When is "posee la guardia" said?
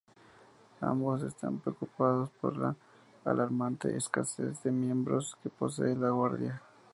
5.51-6.63